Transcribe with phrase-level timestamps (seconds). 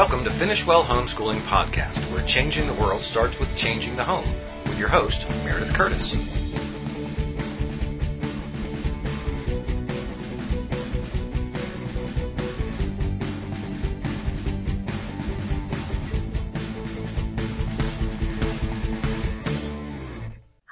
[0.00, 4.24] Welcome to Finish Well Homeschooling Podcast, where changing the world starts with changing the home,
[4.66, 6.16] with your host, Meredith Curtis.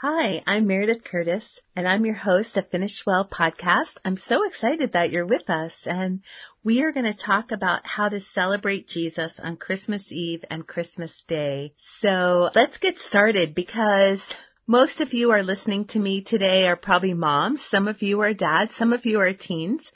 [0.00, 3.96] Hi, I'm Meredith Curtis, and I'm your host of Finish Well podcast.
[4.06, 6.22] I'm so excited that you're with us, and
[6.68, 11.14] we are going to talk about how to celebrate Jesus on Christmas Eve and Christmas
[11.26, 11.72] Day.
[12.00, 14.22] So let's get started because
[14.66, 18.34] most of you are listening to me today are probably moms, some of you are
[18.34, 19.90] dads, some of you are teens,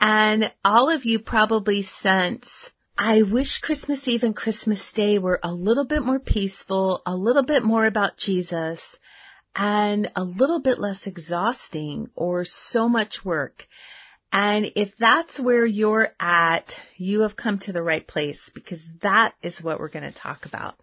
[0.00, 2.48] and all of you probably sense
[2.96, 7.42] I wish Christmas Eve and Christmas Day were a little bit more peaceful, a little
[7.42, 8.80] bit more about Jesus,
[9.56, 13.66] and a little bit less exhausting or so much work.
[14.36, 19.32] And if that's where you're at, you have come to the right place because that
[19.42, 20.74] is what we're going to talk about.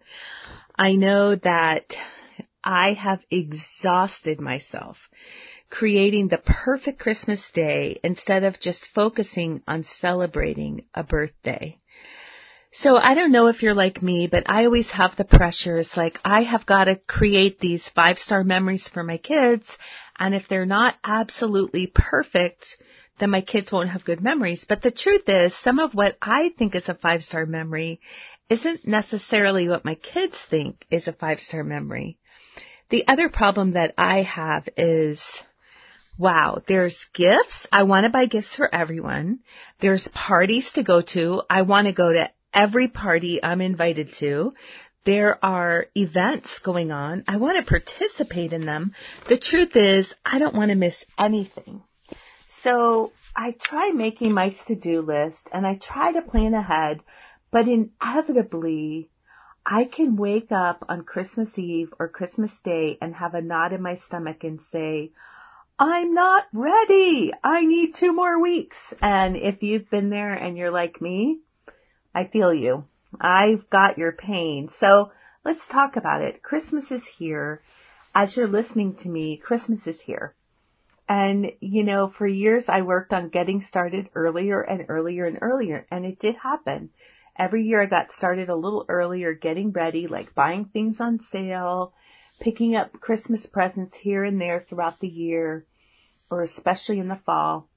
[0.74, 1.94] I know that
[2.64, 4.96] I have exhausted myself
[5.68, 11.78] creating the perfect Christmas day instead of just focusing on celebrating a birthday.
[12.72, 15.76] So I don't know if you're like me, but I always have the pressure.
[15.76, 19.76] It's like I have got to create these five star memories for my kids.
[20.18, 22.78] And if they're not absolutely perfect,
[23.18, 24.64] then my kids won't have good memories.
[24.68, 28.00] But the truth is some of what I think is a five star memory
[28.48, 32.18] isn't necessarily what my kids think is a five star memory.
[32.90, 35.22] The other problem that I have is
[36.18, 37.66] Wow, there's gifts.
[37.72, 39.40] I want to buy gifts for everyone.
[39.80, 41.42] There's parties to go to.
[41.48, 44.52] I want to go to every party I'm invited to.
[45.04, 47.24] There are events going on.
[47.26, 48.94] I want to participate in them.
[49.28, 51.82] The truth is, I don't want to miss anything.
[52.62, 57.00] So I try making my to-do list and I try to plan ahead,
[57.50, 59.10] but inevitably
[59.64, 63.82] I can wake up on Christmas Eve or Christmas Day and have a knot in
[63.82, 65.12] my stomach and say,
[65.78, 67.32] I'm not ready.
[67.42, 68.76] I need two more weeks.
[69.00, 71.40] And if you've been there and you're like me,
[72.14, 72.84] I feel you.
[73.20, 74.70] I've got your pain.
[74.78, 75.10] So
[75.44, 76.42] let's talk about it.
[76.42, 77.62] Christmas is here.
[78.14, 80.34] As you're listening to me, Christmas is here.
[81.14, 85.86] And, you know, for years I worked on getting started earlier and earlier and earlier,
[85.90, 86.88] and it did happen.
[87.38, 91.92] Every year I got started a little earlier, getting ready, like buying things on sale,
[92.40, 95.66] picking up Christmas presents here and there throughout the year,
[96.30, 97.68] or especially in the fall.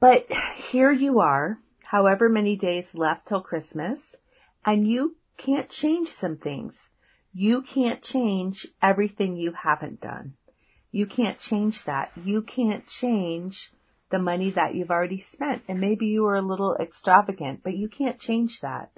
[0.00, 0.32] But
[0.70, 4.16] here you are, however many days left till Christmas,
[4.64, 6.74] and you can't change some things.
[7.34, 10.32] You can't change everything you haven't done.
[10.90, 12.10] You can't change that.
[12.16, 13.70] You can't change
[14.10, 15.62] the money that you've already spent.
[15.68, 18.90] And maybe you were a little extravagant, but you can't change that.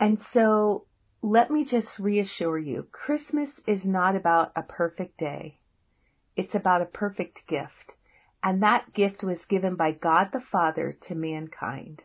[0.00, 0.86] And so
[1.22, 5.58] let me just reassure you, Christmas is not about a perfect day.
[6.36, 7.94] It's about a perfect gift
[8.46, 12.04] and that gift was given by God the Father to mankind.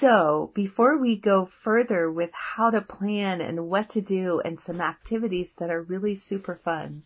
[0.00, 4.80] So, before we go further with how to plan and what to do and some
[4.80, 7.04] activities that are really super fun,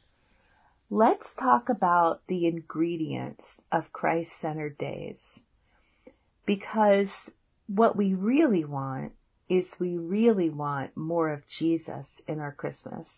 [0.92, 5.18] let's talk about the ingredients of Christ-centered days.
[6.44, 7.10] Because
[7.66, 9.12] what we really want
[9.48, 13.08] is we really want more of Jesus in our Christmas.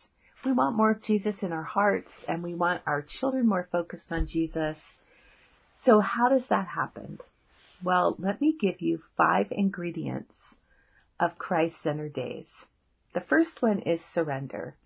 [0.45, 4.13] We want more of Jesus in our hearts and we want our children more focused
[4.13, 4.79] on Jesus
[5.85, 7.19] so how does that happen?
[7.83, 10.55] Well, let me give you five ingredients
[11.21, 12.49] of Christ-centered days.
[13.13, 14.77] The first one is surrender.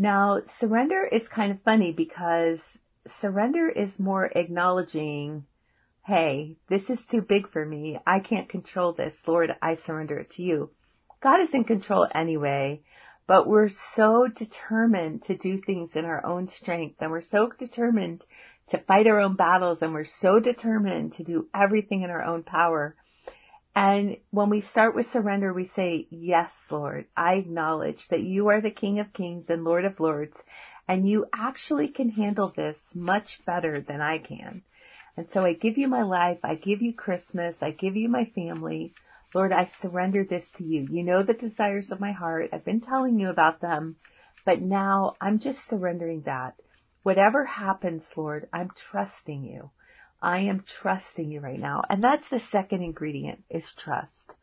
[0.00, 2.60] Now, surrender is kind of funny because
[3.20, 5.44] surrender is more acknowledging,
[6.06, 7.98] hey, this is too big for me.
[8.06, 9.12] I can't control this.
[9.26, 10.70] Lord, I surrender it to you.
[11.20, 12.82] God is in control anyway,
[13.26, 18.24] but we're so determined to do things in our own strength and we're so determined
[18.68, 22.44] to fight our own battles and we're so determined to do everything in our own
[22.44, 22.94] power.
[23.80, 28.60] And when we start with surrender, we say, yes, Lord, I acknowledge that you are
[28.60, 30.42] the King of Kings and Lord of Lords,
[30.88, 34.62] and you actually can handle this much better than I can.
[35.16, 36.38] And so I give you my life.
[36.42, 37.62] I give you Christmas.
[37.62, 38.94] I give you my family.
[39.32, 40.88] Lord, I surrender this to you.
[40.90, 42.50] You know the desires of my heart.
[42.52, 43.94] I've been telling you about them,
[44.44, 46.54] but now I'm just surrendering that.
[47.04, 49.70] Whatever happens, Lord, I'm trusting you.
[50.20, 51.82] I am trusting you right now.
[51.88, 54.34] And that's the second ingredient is trust.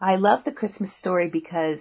[0.00, 1.80] I love the Christmas story because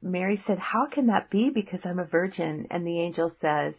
[0.00, 1.50] Mary said, how can that be?
[1.50, 2.68] Because I'm a virgin.
[2.70, 3.74] And the angel says,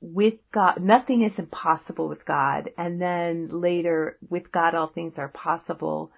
[0.00, 2.70] with God, nothing is impossible with God.
[2.78, 6.12] And then later, with God, all things are possible.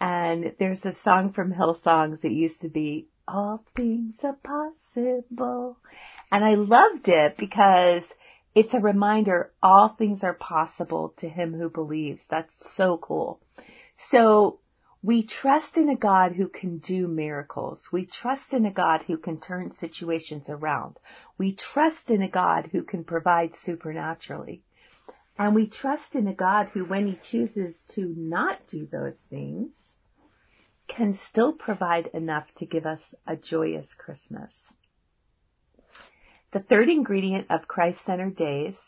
[0.00, 5.78] And there's a song from Hillsongs that used to be, all things are possible.
[6.32, 8.02] And I loved it because
[8.54, 12.22] it's a reminder all things are possible to him who believes.
[12.30, 13.40] That's so cool.
[14.10, 14.60] So
[15.02, 17.88] we trust in a God who can do miracles.
[17.92, 20.98] We trust in a God who can turn situations around.
[21.36, 24.62] We trust in a God who can provide supernaturally.
[25.36, 29.72] And we trust in a God who, when he chooses to not do those things,
[30.86, 34.54] can still provide enough to give us a joyous Christmas.
[36.54, 38.78] The third ingredient of Christ-centered days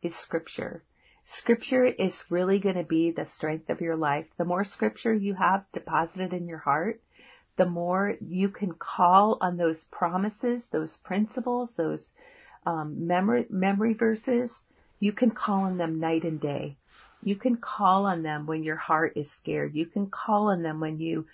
[0.00, 0.84] is scripture.
[1.24, 4.26] Scripture is really going to be the strength of your life.
[4.38, 7.02] The more scripture you have deposited in your heart,
[7.56, 12.12] the more you can call on those promises, those principles, those
[12.64, 14.54] um, memory, memory verses.
[15.00, 16.76] You can call on them night and day.
[17.24, 19.74] You can call on them when your heart is scared.
[19.74, 21.26] You can call on them when you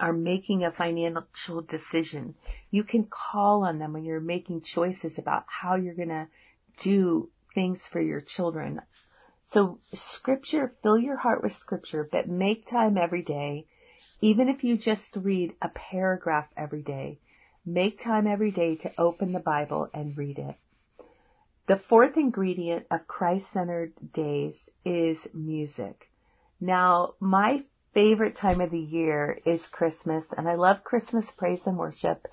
[0.00, 2.34] are making a financial decision.
[2.70, 6.28] You can call on them when you're making choices about how you're going to
[6.82, 8.80] do things for your children.
[9.42, 13.66] So scripture, fill your heart with scripture, but make time every day,
[14.20, 17.18] even if you just read a paragraph every day.
[17.64, 20.54] Make time every day to open the Bible and read it.
[21.66, 26.08] The fourth ingredient of Christ-centered days is music.
[26.60, 27.64] Now, my
[27.94, 32.26] favorite time of the year is Christmas, and I love Christmas praise and worship,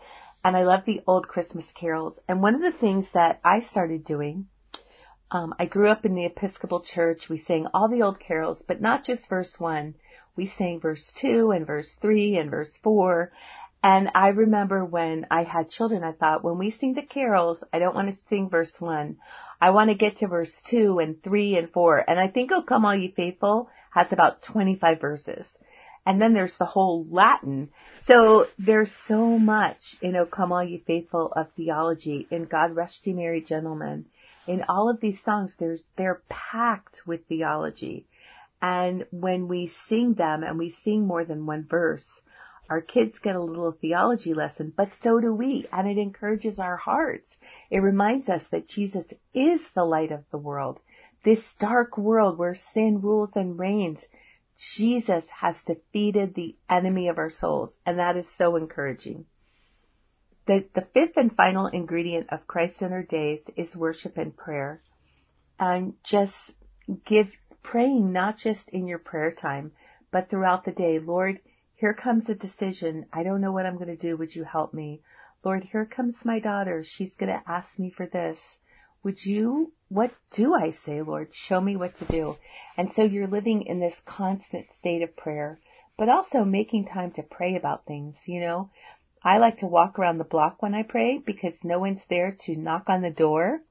[0.44, 2.18] and I love the old Christmas carols.
[2.28, 4.48] And one of the things that I started doing,
[5.31, 7.30] um, I grew up in the Episcopal Church.
[7.30, 9.96] We sang all the old carols, but not just verse one.
[10.36, 13.31] We sang verse two and verse three and verse four.
[13.86, 17.78] And I remember when I had children, I thought, when we sing the carols, I
[17.78, 19.18] don't want to sing verse one.
[19.62, 22.04] I want to get to verse two and three and four.
[22.10, 25.56] And I think, Oh, come all ye faithful has about 25 verses.
[26.04, 27.70] And then there's the whole Latin.
[28.08, 33.06] So there's so much in O Come All Ye Faithful of theology, in God Rest
[33.06, 34.06] Ye Merry Gentlemen.
[34.48, 38.08] In all of these songs, there's, they're packed with theology.
[38.64, 42.08] And when we sing them and we sing more than one verse,
[42.69, 46.77] our kids get a little theology lesson, but so do we, and it encourages our
[46.77, 47.38] hearts.
[47.69, 50.79] It reminds us that Jesus is the light of the world.
[51.23, 54.03] This dark world where sin rules and reigns,
[54.75, 59.25] Jesus has defeated the enemy of our souls, and that is so encouraging.
[60.47, 64.81] The, the fifth and final ingredient of Christ-centered days is worship and prayer.
[65.59, 66.33] And just
[67.06, 67.29] give
[67.63, 69.71] praying not just in your prayer time,
[70.12, 71.00] but throughout the day.
[71.00, 71.39] Lord,
[71.77, 73.06] here comes a decision.
[73.12, 74.16] I don't know what I'm going to do.
[74.16, 75.01] Would you help me?
[75.44, 76.83] Lord, here comes my daughter.
[76.86, 78.39] She's going to ask me for this.
[79.04, 81.30] Would you, what do I say, Lord?
[81.33, 82.38] Show me what to do.
[82.77, 85.60] And so you're living in this constant state of prayer,
[85.98, 88.69] but also making time to pray about things, you know.
[89.22, 92.56] I like to walk around the block when I pray because no one's there to
[92.56, 93.62] knock on the door.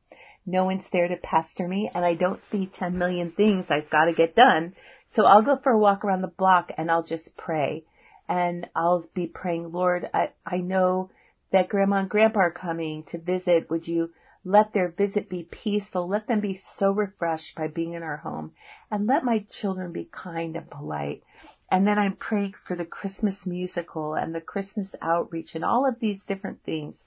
[0.45, 4.05] No one's there to pester me and I don't see 10 million things I've got
[4.05, 4.75] to get done.
[5.15, 7.85] So I'll go for a walk around the block and I'll just pray
[8.29, 11.11] and I'll be praying, Lord, I, I know
[11.53, 13.71] that grandma and grandpa are coming to visit.
[13.71, 14.10] Would you
[14.44, 16.06] let their visit be peaceful.
[16.06, 18.53] Let them be so refreshed by being in our home.
[18.91, 21.22] And let my children be kind and polite.
[21.70, 25.99] And then I'm praying for the Christmas musical and the Christmas outreach and all of
[25.99, 27.03] these different things.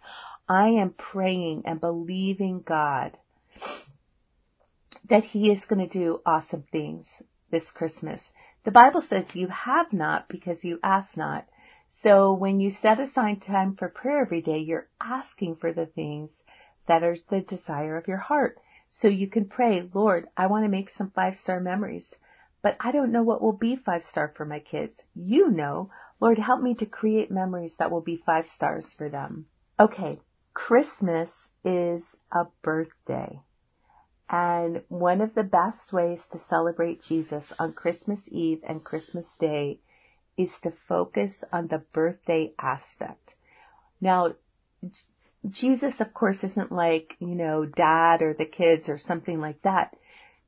[0.50, 3.18] I am praying and believing God
[5.10, 7.08] that He is going to do awesome things
[7.51, 8.32] this Christmas.
[8.68, 11.46] The Bible says you have not because you ask not.
[11.88, 16.30] So when you set aside time for prayer every day, you're asking for the things
[16.86, 18.60] that are the desire of your heart.
[18.90, 22.14] So you can pray, Lord, I want to make some five star memories,
[22.62, 25.02] but I don't know what will be five star for my kids.
[25.16, 25.90] You know.
[26.20, 29.46] Lord, help me to create memories that will be five stars for them.
[29.80, 30.20] Okay.
[30.54, 31.32] Christmas
[31.64, 33.40] is a birthday.
[34.29, 39.79] And one of the best ways to celebrate Jesus on Christmas Eve and Christmas Day
[40.38, 43.36] is to focus on the birthday aspect.
[44.01, 44.34] Now,
[45.50, 49.96] Jesus, of course, isn't like, you know, dad or the kids or something like that.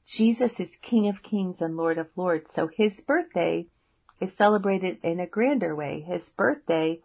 [0.06, 2.52] Jesus is King of Kings and Lord of Lords.
[2.54, 3.68] So his birthday
[4.20, 6.02] is celebrated in a grander way.
[6.02, 7.00] His birthday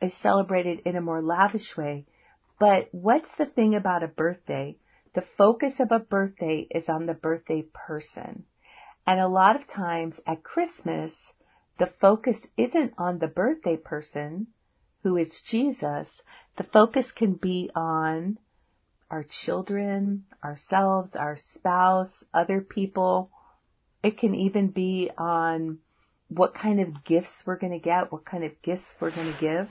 [0.00, 2.06] is celebrated in a more lavish way.
[2.58, 4.76] But what's the thing about a birthday?
[5.14, 8.44] The focus of a birthday is on the birthday person.
[9.06, 11.12] And a lot of times at Christmas,
[11.78, 14.48] the focus isn't on the birthday person,
[15.02, 16.22] who is Jesus,
[16.56, 18.38] the focus can be on
[19.10, 23.30] our children, ourselves, our spouse, other people.
[24.02, 25.78] It can even be on
[26.28, 29.40] what kind of gifts we're going to get, what kind of gifts we're going to
[29.40, 29.68] give.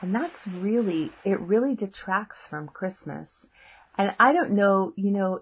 [0.00, 3.46] And that's really, it really detracts from Christmas.
[3.98, 5.40] And I don't know, you know,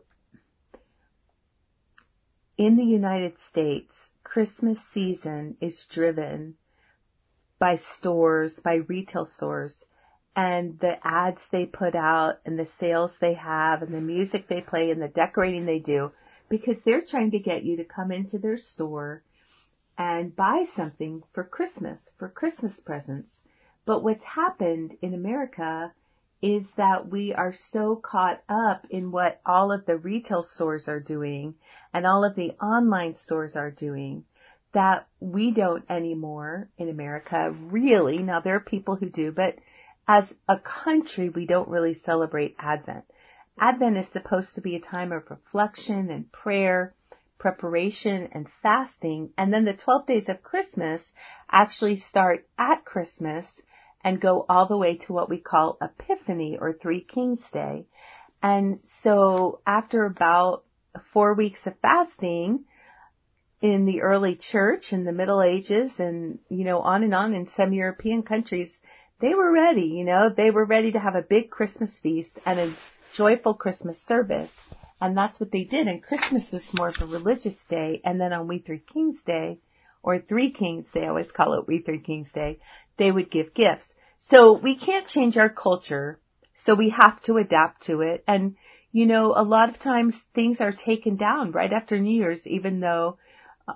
[2.57, 6.55] in the United States, Christmas season is driven
[7.59, 9.85] by stores, by retail stores,
[10.35, 14.63] and the ads they put out and the sales they have and the music they
[14.63, 16.11] play and the decorating they do
[16.49, 19.23] because they're trying to get you to come into their store
[19.99, 23.43] and buy something for Christmas, for Christmas presents.
[23.85, 25.93] But what's happened in America
[26.43, 31.01] is that we are so caught up in what all of the retail stores are
[31.01, 31.55] doing
[31.93, 34.25] and all of the online stores are doing
[34.73, 38.19] that we don't anymore in America really.
[38.19, 39.57] Now there are people who do, but
[40.09, 43.05] as a country, we don't really celebrate Advent.
[43.59, 46.95] Advent is supposed to be a time of reflection and prayer,
[47.39, 51.03] preparation and fasting, and then the 12 days of Christmas
[51.51, 53.63] actually start at Christmas
[54.07, 57.87] and go all the way to what we call Epiphany or Three Kings Day.
[58.41, 60.63] And so after about
[61.13, 62.67] four weeks of fasting
[63.61, 67.49] in the early church in the Middle Ages and, you know, on and on in
[67.49, 68.79] some European countries,
[69.21, 72.61] they were ready, you know, they were ready to have a big Christmas feast and
[72.61, 72.77] a
[73.13, 74.53] joyful Christmas service.
[75.01, 75.89] And that's what they did.
[75.89, 78.03] And Christmas was more of a religious day.
[78.05, 79.59] And then on We Three Kings Day,
[80.07, 82.61] or Three Kings Day, I always call it We Three Kings Day,
[82.97, 83.93] they would give gifts.
[84.21, 86.21] So we can't change our culture,
[86.55, 88.23] so we have to adapt to it.
[88.27, 88.55] And,
[88.93, 92.79] you know, a lot of times things are taken down right after New Year's, even
[92.79, 93.19] though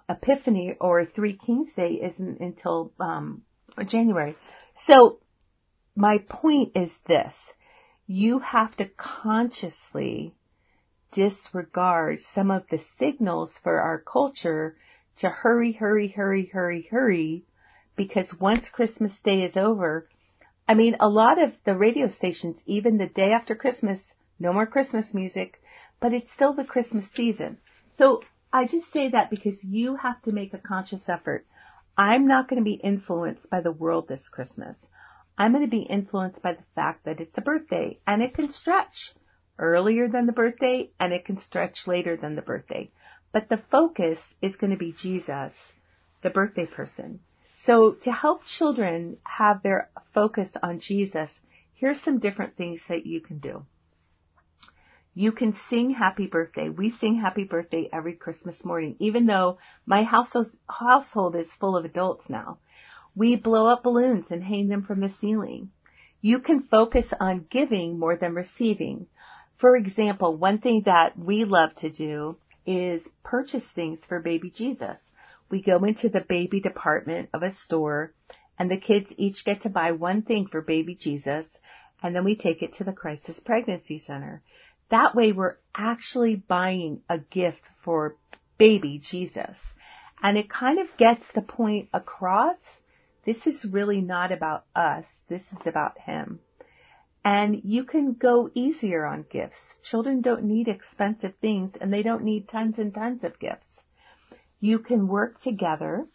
[0.08, 3.42] Epiphany or Three Kings Day isn't until um,
[3.84, 4.36] January.
[4.86, 5.18] So
[5.96, 7.34] my point is this.
[8.06, 10.32] You have to consciously
[11.10, 14.76] disregard some of the signals for our culture
[15.18, 17.44] to hurry, hurry, hurry, hurry, hurry,
[17.96, 20.08] because once Christmas Day is over,
[20.66, 24.66] I mean, a lot of the radio stations, even the day after Christmas, no more
[24.66, 25.60] Christmas music,
[26.00, 27.58] but it's still the Christmas season.
[27.96, 31.46] So I just say that because you have to make a conscious effort.
[31.96, 34.76] I'm not going to be influenced by the world this Christmas.
[35.36, 38.48] I'm going to be influenced by the fact that it's a birthday and it can
[38.48, 39.12] stretch
[39.58, 42.90] earlier than the birthday and it can stretch later than the birthday.
[43.32, 45.54] But the focus is going to be Jesus,
[46.22, 47.20] the birthday person.
[47.62, 51.40] So to help children have their focus on Jesus,
[51.74, 53.64] here's some different things that you can do.
[55.14, 56.68] You can sing happy birthday.
[56.68, 62.30] We sing happy birthday every Christmas morning, even though my household is full of adults
[62.30, 62.58] now.
[63.14, 65.70] We blow up balloons and hang them from the ceiling.
[66.20, 69.06] You can focus on giving more than receiving.
[69.58, 74.98] For example, one thing that we love to do is purchase things for baby Jesus
[75.50, 78.14] we go into the baby department of a store
[78.58, 81.46] and the kids each get to buy one thing for baby Jesus
[82.02, 84.42] and then we take it to the crisis pregnancy center.
[84.90, 88.16] That way we're actually buying a gift for
[88.58, 89.58] baby Jesus.
[90.22, 92.56] And it kind of gets the point across.
[93.24, 95.04] This is really not about us.
[95.28, 96.40] This is about him.
[97.24, 99.78] And you can go easier on gifts.
[99.82, 103.80] Children don't need expensive things and they don't need tons and tons of gifts.
[104.58, 106.06] You can work together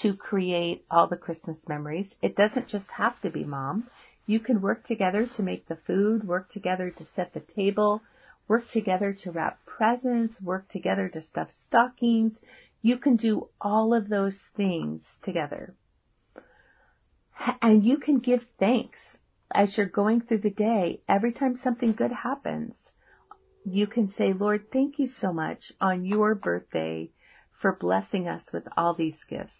[0.00, 2.14] to create all the Christmas memories.
[2.22, 3.90] It doesn't just have to be mom.
[4.26, 8.00] You can work together to make the food, work together to set the table,
[8.48, 12.40] work together to wrap presents, work together to stuff stockings.
[12.80, 15.74] You can do all of those things together.
[17.60, 19.18] And you can give thanks
[19.54, 21.02] as you're going through the day.
[21.08, 22.76] Every time something good happens,
[23.64, 27.10] you can say, Lord, thank you so much on your birthday
[27.60, 29.54] for blessing us with all these gifts.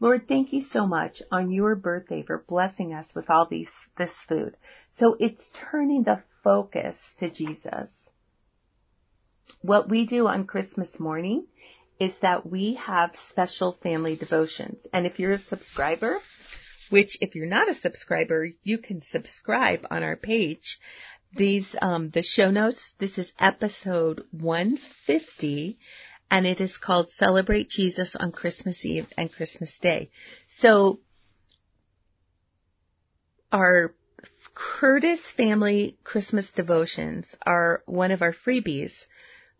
[0.00, 4.12] Lord, thank you so much on your birthday for blessing us with all these, this
[4.28, 4.56] food.
[4.92, 8.10] So it's turning the focus to Jesus.
[9.60, 11.46] What we do on Christmas morning
[12.00, 14.84] is that we have special family devotions.
[14.92, 16.18] And if you're a subscriber,
[16.94, 20.78] which if you're not a subscriber, you can subscribe on our page.
[21.34, 25.76] These, um, the show notes, this is episode 150
[26.30, 30.12] and it is called Celebrate Jesus on Christmas Eve and Christmas Day.
[30.46, 31.00] So
[33.50, 33.92] our
[34.54, 38.92] Curtis Family Christmas Devotions are one of our freebies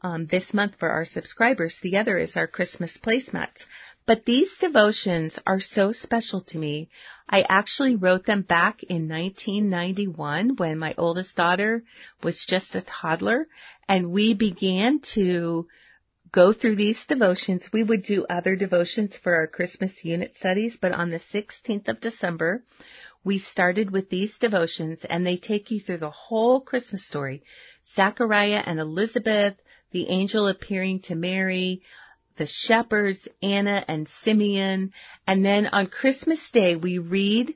[0.02, 1.80] um, this month for our subscribers.
[1.82, 3.66] The other is our Christmas placemats.
[4.06, 6.90] But these devotions are so special to me.
[7.28, 11.82] I actually wrote them back in 1991 when my oldest daughter
[12.22, 13.48] was just a toddler
[13.88, 15.66] and we began to
[16.32, 17.72] go through these devotions.
[17.72, 22.00] We would do other devotions for our Christmas unit studies, but on the 16th of
[22.00, 22.62] December,
[23.24, 27.42] we started with these devotions and they take you through the whole Christmas story.
[27.94, 29.54] Zachariah and Elizabeth,
[29.92, 31.82] the angel appearing to Mary,
[32.36, 34.92] the shepherds, Anna and Simeon,
[35.26, 37.54] and then on Christmas Day we read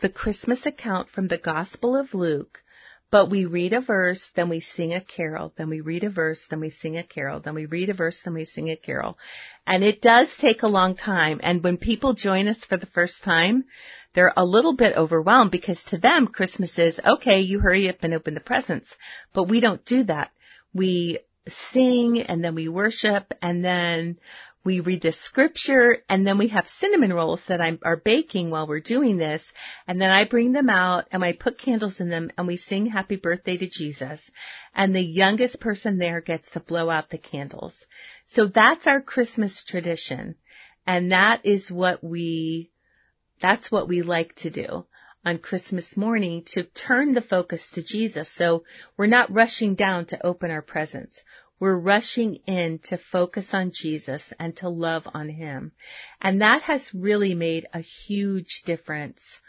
[0.00, 2.62] the Christmas account from the Gospel of Luke,
[3.10, 6.46] but we read a verse, then we sing a carol, then we read a verse,
[6.50, 9.18] then we sing a carol, then we read a verse, then we sing a carol.
[9.66, 11.40] And it does take a long time.
[11.42, 13.64] And when people join us for the first time,
[14.12, 18.12] they're a little bit overwhelmed because to them, Christmas is, okay, you hurry up and
[18.12, 18.94] open the presents.
[19.32, 20.30] But we don't do that.
[20.74, 24.18] We sing and then we worship and then
[24.64, 28.66] we read the scripture and then we have cinnamon rolls that I'm, are baking while
[28.66, 29.42] we're doing this.
[29.86, 32.86] And then I bring them out and I put candles in them and we sing
[32.86, 34.20] happy birthday to Jesus.
[34.74, 37.86] And the youngest person there gets to blow out the candles.
[38.26, 40.34] So that's our Christmas tradition.
[40.86, 42.70] And that is what we,
[43.40, 44.86] that's what we like to do
[45.24, 48.30] on Christmas morning to turn the focus to Jesus.
[48.34, 48.64] So
[48.96, 51.22] we're not rushing down to open our presents.
[51.60, 55.72] We're rushing in to focus on Jesus and to love on Him.
[56.20, 59.40] And that has really made a huge difference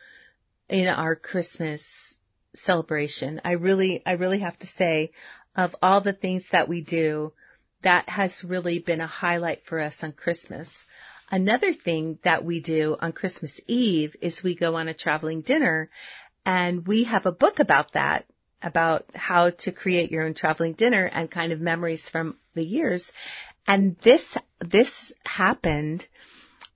[0.67, 1.83] in our Christmas
[2.55, 3.41] celebration.
[3.45, 5.11] I really, I really have to say
[5.55, 7.33] of all the things that we do,
[7.81, 10.67] that has really been a highlight for us on Christmas.
[11.31, 15.89] Another thing that we do on Christmas Eve is we go on a traveling dinner
[16.45, 18.25] and we have a book about that
[18.61, 23.09] about how to create your own traveling dinner and kind of memories from the years.
[23.67, 24.23] And this,
[24.59, 26.05] this happened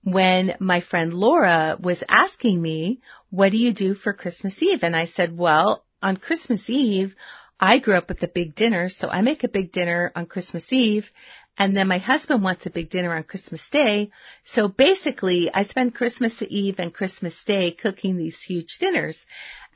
[0.02, 4.82] when my friend Laura was asking me, what do you do for Christmas Eve?
[4.82, 7.14] And I said, well, on Christmas Eve,
[7.58, 10.72] I grew up with a big dinner, so I make a big dinner on Christmas
[10.72, 11.10] Eve,
[11.56, 14.10] and then my husband wants a big dinner on Christmas Day.
[14.44, 19.24] So basically, I spend Christmas Eve and Christmas Day cooking these huge dinners.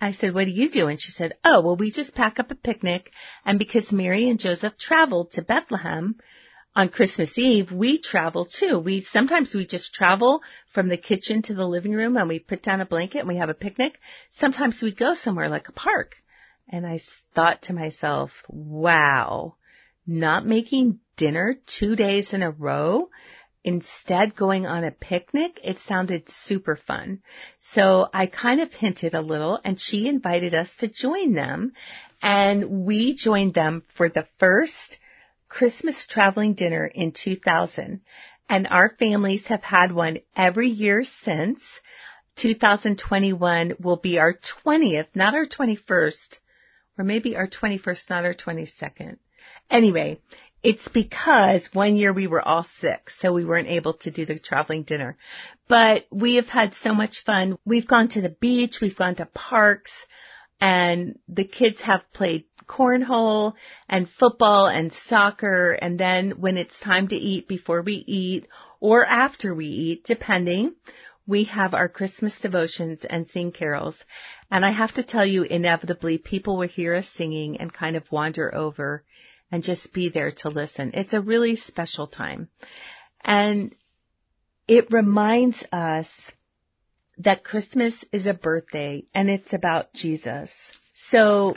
[0.00, 0.88] I said, what do you do?
[0.88, 3.12] And she said, oh, well, we just pack up a picnic.
[3.44, 6.16] And because Mary and Joseph traveled to Bethlehem
[6.74, 8.78] on Christmas Eve, we travel too.
[8.78, 10.40] We, sometimes we just travel
[10.72, 13.36] from the kitchen to the living room and we put down a blanket and we
[13.36, 13.98] have a picnic.
[14.32, 16.14] Sometimes we go somewhere like a park.
[16.68, 17.00] And I
[17.34, 19.54] thought to myself, wow,
[20.09, 23.11] not making dinner two days in a row
[23.62, 27.21] instead going on a picnic, it sounded super fun.
[27.73, 31.73] So I kind of hinted a little and she invited us to join them
[32.23, 34.99] and we joined them for the first
[35.49, 38.01] Christmas traveling dinner in 2000
[38.49, 41.62] and our families have had one every year since.
[42.37, 44.33] 2021 will be our
[44.64, 46.38] 20th, not our 21st,
[46.97, 49.18] or maybe our 21st, not our 22nd.
[49.70, 50.18] Anyway,
[50.62, 54.38] it's because one year we were all sick, so we weren't able to do the
[54.38, 55.16] traveling dinner.
[55.68, 57.58] But we have had so much fun.
[57.64, 60.06] We've gone to the beach, we've gone to parks,
[60.61, 63.52] and the kids have played cornhole
[63.88, 65.72] and football and soccer.
[65.72, 68.48] And then when it's time to eat before we eat
[68.80, 70.74] or after we eat, depending,
[71.26, 73.96] we have our Christmas devotions and sing carols.
[74.50, 78.11] And I have to tell you, inevitably, people will hear us singing and kind of
[78.11, 79.04] wander over
[79.50, 80.92] and just be there to listen.
[80.94, 82.48] It's a really special time.
[83.24, 83.74] And
[84.66, 86.08] it reminds us
[87.18, 90.52] that Christmas is a birthday and it's about Jesus.
[91.11, 91.56] So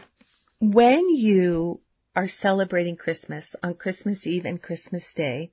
[0.60, 1.82] when you
[2.16, 5.52] are celebrating Christmas on Christmas Eve and Christmas Day,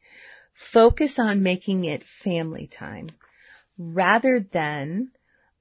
[0.72, 3.10] focus on making it family time
[3.76, 5.10] rather than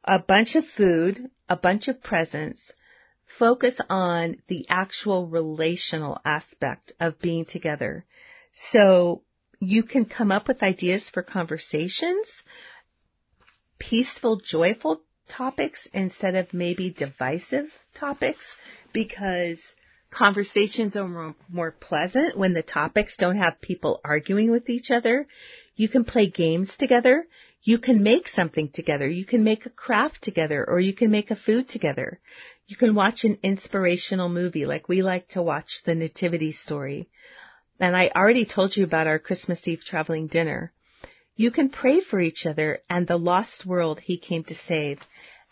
[0.03, 2.73] a bunch of food, a bunch of presents,
[3.27, 8.05] focus on the actual relational aspect of being together.
[8.71, 9.23] So
[9.59, 12.27] you can come up with ideas for conversations,
[13.79, 18.55] peaceful, joyful topics instead of maybe divisive topics
[18.93, 19.59] because
[20.09, 25.27] conversations are more, more, pleasant when the topics don't have people arguing with each other.
[25.75, 27.27] You can play games together.
[27.61, 29.07] You can make something together.
[29.07, 32.19] You can make a craft together or you can make a food together.
[32.67, 37.07] You can watch an inspirational movie like we like to watch the Nativity story.
[37.79, 40.73] And I already told you about our Christmas Eve traveling dinner.
[41.37, 44.99] You can pray for each other and the lost world he came to save.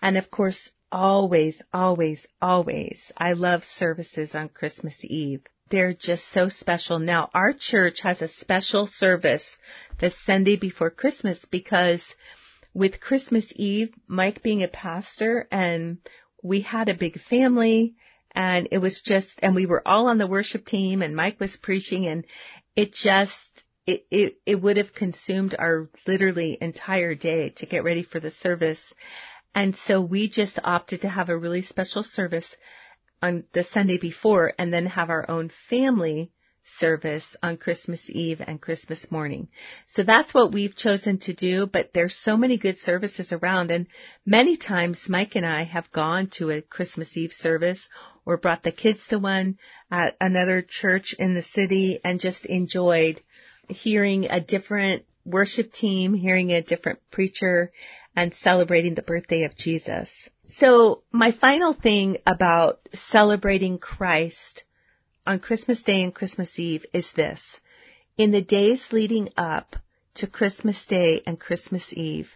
[0.02, 5.42] And of course, always, always, always, I love services on Christmas Eve.
[5.70, 7.00] They're just so special.
[7.00, 9.58] Now, our church has a special service
[10.00, 12.04] the Sunday before Christmas because
[12.74, 16.00] with Christmas Eve, Mike being a pastor and
[16.46, 17.96] we had a big family
[18.36, 21.58] and it was just, and we were all on the worship team and Mike was
[21.58, 22.26] preaching and
[22.76, 28.04] it just, it, it, it would have consumed our literally entire day to get ready
[28.04, 28.94] for the service.
[29.56, 32.56] And so we just opted to have a really special service
[33.24, 36.32] on the Sunday before and then have our own family
[36.78, 39.48] service on Christmas Eve and Christmas morning.
[39.86, 43.88] So that's what we've chosen to do, but there's so many good services around and
[44.26, 47.88] many times Mike and I have gone to a Christmas Eve service
[48.26, 49.58] or brought the kids to one
[49.92, 53.22] at another church in the city and just enjoyed
[53.70, 57.72] hearing a different worship team, hearing a different preacher
[58.16, 60.30] and celebrating the birthday of Jesus.
[60.46, 62.80] So my final thing about
[63.12, 64.64] celebrating Christ
[65.26, 67.60] on Christmas Day and Christmas Eve is this.
[68.18, 69.76] In the days leading up
[70.16, 72.32] to Christmas Day and Christmas Eve,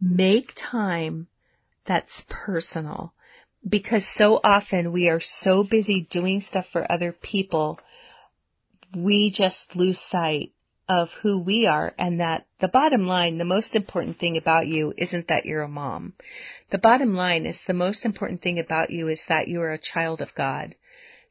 [0.00, 1.28] make time
[1.86, 3.14] that's personal
[3.66, 7.78] because so often we are so busy doing stuff for other people,
[8.96, 10.52] we just lose sight
[10.88, 14.92] of who we are and that the bottom line, the most important thing about you
[14.98, 16.12] isn't that you're a mom.
[16.70, 19.78] The bottom line is the most important thing about you is that you are a
[19.78, 20.74] child of God.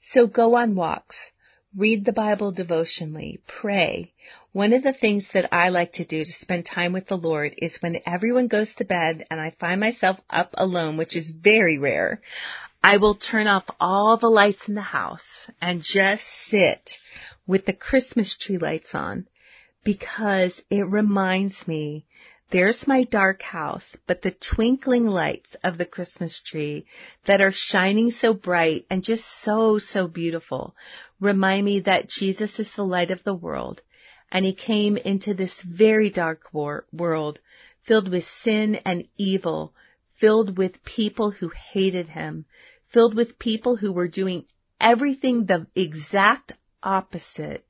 [0.01, 1.31] So go on walks.
[1.75, 3.39] Read the Bible devotionally.
[3.47, 4.13] Pray.
[4.51, 7.53] One of the things that I like to do to spend time with the Lord
[7.57, 11.77] is when everyone goes to bed and I find myself up alone, which is very
[11.77, 12.21] rare,
[12.83, 16.97] I will turn off all the lights in the house and just sit
[17.47, 19.27] with the Christmas tree lights on
[19.83, 22.05] because it reminds me
[22.51, 26.85] there's my dark house, but the twinkling lights of the Christmas tree
[27.25, 30.75] that are shining so bright and just so, so beautiful
[31.21, 33.81] remind me that Jesus is the light of the world
[34.31, 37.39] and he came into this very dark war- world
[37.83, 39.73] filled with sin and evil,
[40.19, 42.45] filled with people who hated him,
[42.89, 44.45] filled with people who were doing
[44.79, 46.51] everything the exact
[46.83, 47.65] opposite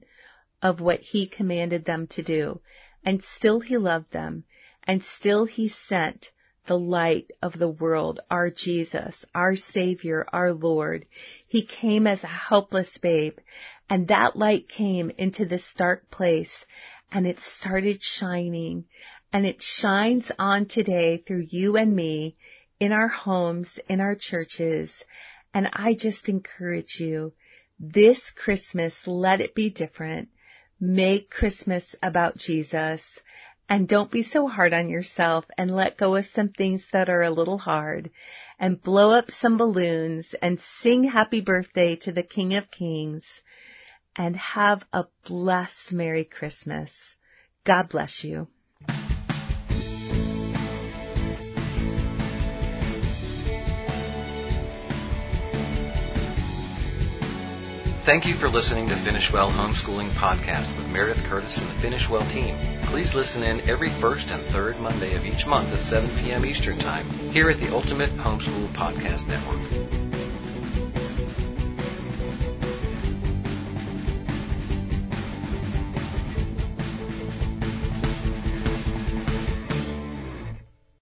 [0.62, 2.60] of what he commanded them to do.
[3.04, 4.44] And still he loved them
[4.84, 6.32] and still he sent
[6.68, 11.06] the light of the world, our Jesus, our Savior, our Lord.
[11.48, 13.38] He came as a helpless babe,
[13.90, 16.66] and that light came into this dark place,
[17.12, 18.86] and it started shining,
[19.34, 22.36] and it shines on today through you and me,
[22.80, 25.04] in our homes, in our churches,
[25.54, 27.34] and I just encourage you,
[27.80, 30.30] this Christmas, let it be different.
[30.80, 33.04] Make Christmas about Jesus
[33.72, 37.22] and don't be so hard on yourself and let go of some things that are
[37.22, 38.12] a little hard
[38.60, 43.26] and blow up some balloons and sing happy birthday to the King of Kings
[44.14, 46.92] and have a blessed Merry Christmas.
[47.64, 48.50] God bless you.
[58.12, 62.10] Thank you for listening to Finish Well Homeschooling Podcast with Meredith Curtis and the Finish
[62.10, 62.58] Well team.
[62.88, 66.46] Please listen in every first and third Monday of each month at 7 p.m.
[66.46, 70.21] Eastern Time here at the Ultimate Homeschool Podcast Network.